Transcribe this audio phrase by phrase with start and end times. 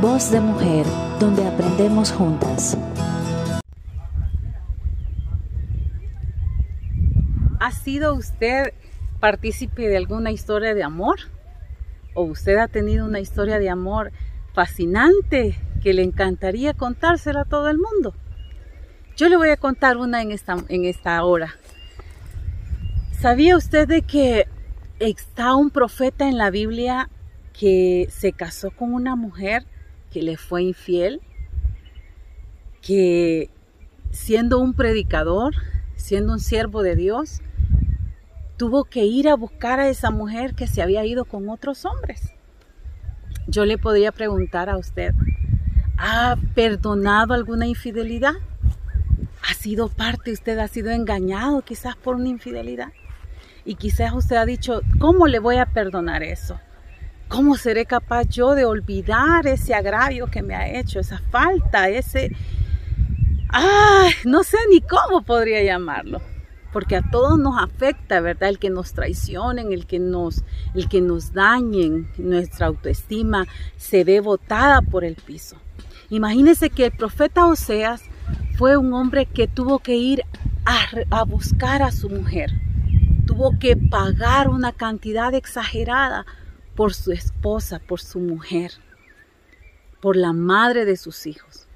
[0.00, 0.86] Voz de mujer,
[1.18, 2.78] donde aprendemos juntas.
[7.58, 8.74] ¿Ha sido usted
[9.18, 11.18] partícipe de alguna historia de amor?
[12.14, 14.12] ¿O usted ha tenido una historia de amor
[14.54, 18.14] fascinante que le encantaría contársela a todo el mundo?
[19.16, 21.56] Yo le voy a contar una en esta, en esta hora.
[23.20, 24.46] ¿Sabía usted de que
[25.00, 27.10] está un profeta en la Biblia
[27.52, 29.66] que se casó con una mujer
[30.10, 31.20] que le fue infiel?
[32.80, 33.50] Que
[34.10, 35.54] siendo un predicador,
[35.96, 37.40] siendo un siervo de Dios,
[38.56, 42.34] tuvo que ir a buscar a esa mujer que se había ido con otros hombres.
[43.46, 45.14] Yo le podría preguntar a usted,
[45.96, 48.34] ¿ha perdonado alguna infidelidad?
[49.48, 52.92] ¿Ha sido parte, usted ha sido engañado quizás por una infidelidad?
[53.64, 56.58] Y quizás usted ha dicho, ¿cómo le voy a perdonar eso?
[57.28, 62.34] ¿Cómo seré capaz yo de olvidar ese agravio que me ha hecho, esa falta, ese...
[63.50, 64.12] ¡Ay!
[64.24, 66.20] No sé ni cómo podría llamarlo
[66.72, 68.50] porque a todos nos afecta, ¿verdad?
[68.50, 74.20] El que nos traicionen, el que nos, el que nos dañen, nuestra autoestima se ve
[74.20, 75.56] botada por el piso.
[76.10, 78.02] Imagínense que el profeta Oseas
[78.56, 80.22] fue un hombre que tuvo que ir
[80.64, 82.52] a, a buscar a su mujer,
[83.26, 86.26] tuvo que pagar una cantidad exagerada
[86.78, 88.70] por su esposa, por su mujer,
[90.00, 91.66] por la madre de sus hijos.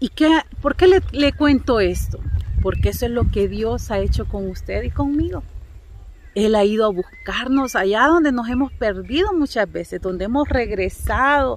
[0.00, 0.30] ¿Y qué,
[0.62, 2.18] por qué le, le cuento esto?
[2.66, 5.44] porque eso es lo que Dios ha hecho con usted y conmigo.
[6.34, 11.54] Él ha ido a buscarnos allá donde nos hemos perdido muchas veces, donde hemos regresado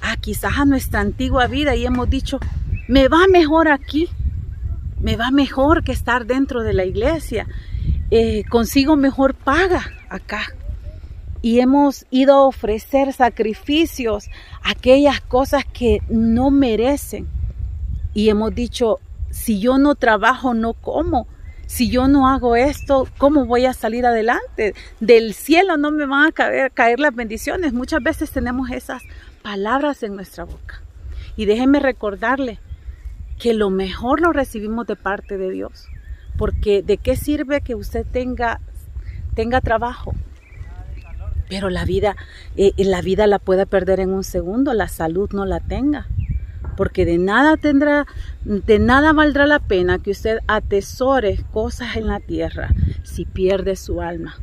[0.00, 2.38] a quizás a nuestra antigua vida y hemos dicho,
[2.86, 4.08] me va mejor aquí,
[5.00, 7.48] me va mejor que estar dentro de la iglesia,
[8.12, 10.54] eh, consigo mejor paga acá.
[11.44, 14.30] Y hemos ido a ofrecer sacrificios,
[14.62, 17.28] aquellas cosas que no merecen.
[18.14, 21.26] Y hemos dicho, si yo no trabajo, no como.
[21.66, 24.72] Si yo no hago esto, ¿cómo voy a salir adelante?
[25.00, 27.74] Del cielo no me van a caer, caer las bendiciones.
[27.74, 29.02] Muchas veces tenemos esas
[29.42, 30.80] palabras en nuestra boca.
[31.36, 32.58] Y déjenme recordarle
[33.38, 35.88] que lo mejor lo recibimos de parte de Dios.
[36.38, 38.62] Porque de qué sirve que usted tenga,
[39.34, 40.14] tenga trabajo,
[41.48, 42.16] pero la vida,
[42.56, 46.06] eh, la vida la puede perder en un segundo, la salud no la tenga
[46.76, 48.06] porque de nada tendrá,
[48.44, 52.70] de nada valdrá la pena que usted atesore cosas en la tierra
[53.02, 54.36] si pierde su alma.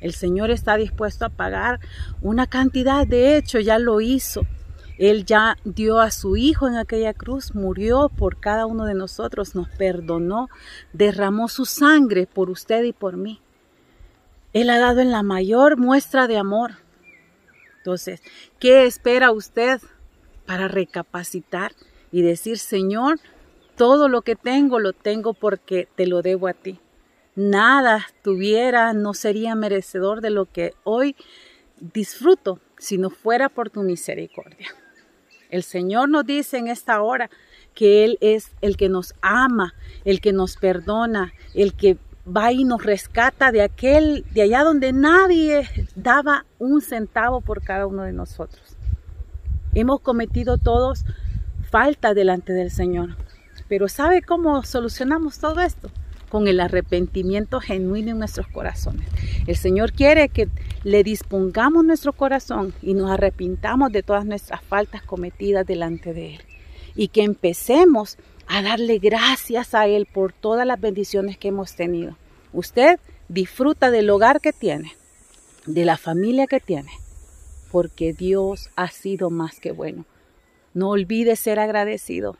[0.00, 1.80] El Señor está dispuesto a pagar
[2.22, 4.42] una cantidad, de hecho ya lo hizo.
[4.96, 9.54] Él ya dio a su Hijo en aquella cruz, murió por cada uno de nosotros,
[9.54, 10.48] nos perdonó,
[10.92, 13.40] derramó su sangre por usted y por mí.
[14.52, 16.72] Él ha dado en la mayor muestra de amor.
[17.78, 18.22] Entonces,
[18.58, 19.80] ¿qué espera usted
[20.46, 21.72] para recapacitar
[22.10, 23.20] y decir, Señor,
[23.76, 26.80] todo lo que tengo lo tengo porque te lo debo a ti.
[27.36, 31.14] Nada tuviera, no sería merecedor de lo que hoy
[31.80, 34.68] disfruto si no fuera por tu misericordia.
[35.50, 37.30] El Señor nos dice en esta hora
[37.74, 41.98] que Él es el que nos ama, el que nos perdona, el que
[42.34, 47.86] va y nos rescata de aquel, de allá donde nadie daba un centavo por cada
[47.86, 48.76] uno de nosotros.
[49.74, 51.04] Hemos cometido todos
[51.70, 53.16] falta delante del Señor.
[53.68, 55.90] Pero ¿sabe cómo solucionamos todo esto?
[56.30, 59.06] Con el arrepentimiento genuino en nuestros corazones.
[59.46, 60.48] El Señor quiere que
[60.84, 66.40] le dispongamos nuestro corazón y nos arrepintamos de todas nuestras faltas cometidas delante de Él.
[66.94, 72.16] Y que empecemos a darle gracias a Él por todas las bendiciones que hemos tenido.
[72.52, 72.98] Usted
[73.28, 74.92] disfruta del hogar que tiene,
[75.66, 76.90] de la familia que tiene,
[77.70, 80.06] porque Dios ha sido más que bueno.
[80.74, 82.36] No olvide ser agradecido.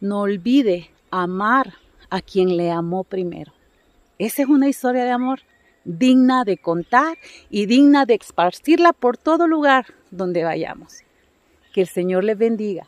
[0.00, 1.74] No olvide amar
[2.10, 3.52] a quien le amó primero.
[4.18, 5.40] Esa es una historia de amor
[5.84, 7.18] digna de contar
[7.50, 11.00] y digna de esparcirla por todo lugar donde vayamos.
[11.72, 12.86] Que el Señor les bendiga